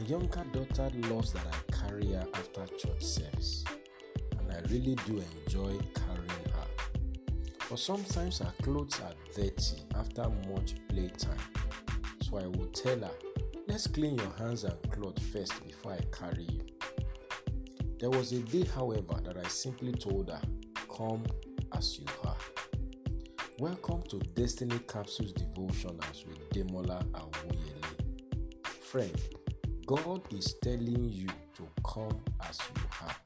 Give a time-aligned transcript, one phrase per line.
[0.00, 3.64] younger daughter loves that I carry her after church service,
[4.38, 6.66] and I really do enjoy carrying her.
[7.68, 11.38] But sometimes her clothes are dirty after much playtime,
[12.22, 13.10] so I will tell her,
[13.68, 16.60] Let's clean your hands and clothes first before I carry you.
[17.98, 20.40] There was a day, however, that I simply told her,
[20.94, 21.24] Come
[21.76, 22.36] as you are.
[23.58, 28.66] Welcome to Destiny Capsules Devotionals with Demola Awoyele.
[28.82, 29.20] Friend,
[29.86, 33.16] God is telling you to come as you are.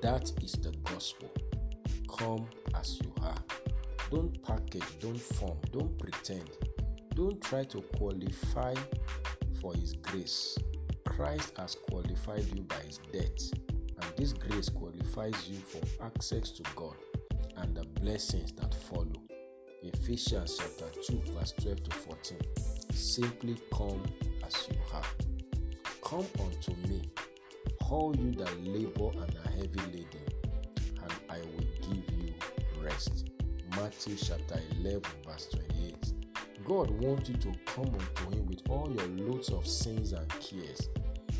[0.00, 1.28] That is the gospel.
[2.08, 2.46] Come
[2.78, 3.34] as you are.
[4.12, 6.48] Don't package, don't form, don't pretend.
[7.16, 8.76] Don't try to qualify
[9.60, 10.56] for His grace.
[11.04, 16.62] Christ has qualified you by His death, and this grace qualifies you for access to
[16.76, 16.94] God
[17.56, 19.20] and the blessings that follow.
[19.82, 22.38] Ephesians chapter 2, verse 12 to 14.
[22.92, 24.04] Simply come
[24.46, 25.29] as you are.
[26.10, 27.08] Come unto me,
[27.88, 30.26] all you that labor and are heavy laden,
[31.00, 32.34] and I will give you
[32.82, 33.30] rest.
[33.76, 36.12] Matthew chapter 11, verse 28.
[36.64, 40.88] God wants you to come unto Him with all your loads of sins and cares.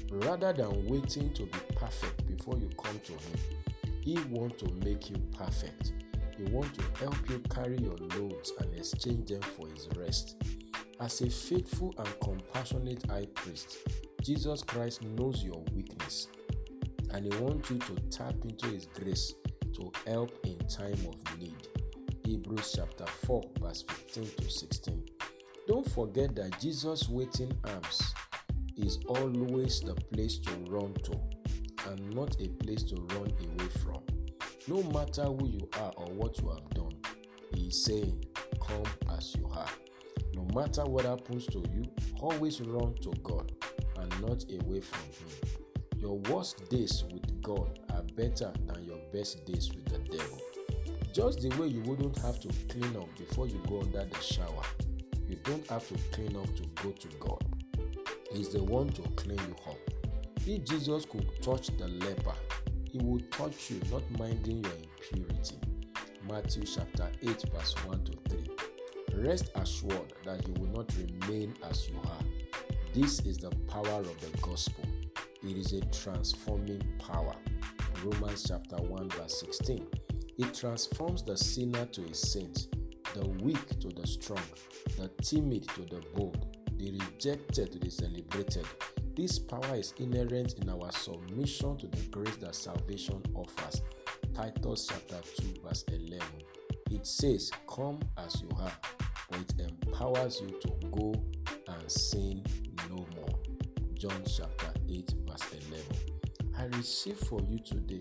[0.08, 3.40] Rather than waiting to be perfect before you come to Him,
[4.02, 5.94] He wants to make you perfect.
[6.36, 10.36] He wants to help you carry your loads and exchange them for His rest.
[11.00, 13.78] As a faithful and compassionate high priest,
[14.22, 16.28] Jesus Christ knows your weakness
[17.12, 19.34] and He wants you to tap into His grace
[19.74, 21.68] to help in time of need.
[22.24, 25.02] Hebrews chapter 4, verse 15 to 16.
[25.66, 28.14] Don't forget that Jesus' waiting arms
[28.76, 31.18] is always the place to run to
[31.88, 34.02] and not a place to run away from.
[34.68, 36.92] No matter who you are or what you have done,
[37.54, 38.22] He is saying,
[38.60, 38.84] Come
[39.16, 39.70] as you are.
[40.34, 41.84] No matter what happens to you,
[42.20, 43.50] always run to God
[44.20, 45.58] not away from Him.
[45.98, 50.40] Your worst days with God are better than your best days with the devil.
[51.12, 54.62] Just the way you wouldn't have to clean up before you go under the shower,
[55.28, 57.44] you don't have to clean up to go to God.
[58.32, 59.78] He's the one to clean you up.
[60.46, 62.34] If Jesus could touch the leper,
[62.90, 65.56] he would touch you, not minding your impurity.
[66.28, 68.50] Matthew chapter 8, verse 1 to 3.
[69.22, 72.24] Rest assured that you will not remain as you are.
[72.92, 74.84] This is the power of the gospel.
[75.44, 77.36] It is a transforming power.
[78.02, 79.86] Romans chapter 1, verse 16.
[80.38, 82.66] It transforms the sinner to a saint,
[83.14, 84.42] the weak to the strong,
[84.96, 88.66] the timid to the bold, the rejected to the celebrated.
[89.14, 93.82] This power is inherent in our submission to the grace that salvation offers.
[94.34, 96.26] Titus chapter 2, verse 11.
[96.90, 98.72] It says, Come as you are,
[99.30, 101.14] but it empowers you to go
[101.68, 102.44] and sin.
[104.00, 105.84] John chapter 8, verse 11.
[106.56, 108.00] I receive for you today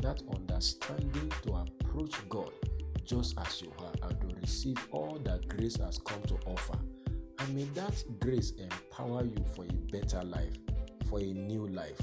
[0.00, 2.50] that understanding to approach God
[3.04, 6.76] just as you are and to receive all that grace has come to offer.
[7.38, 10.56] And may that grace empower you for a better life,
[11.08, 12.00] for a new life,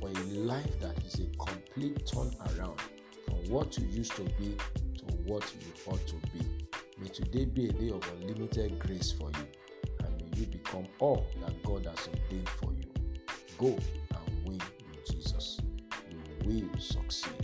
[0.00, 2.80] for a life that is a complete turn around
[3.26, 4.56] from what you used to be
[4.96, 6.46] to what you ought to be.
[6.98, 9.46] May today be a day of unlimited grace for you,
[10.02, 12.85] and may you become all that God has ordained for you.
[13.58, 15.58] Go and win with Jesus.
[16.44, 17.35] You will succeed.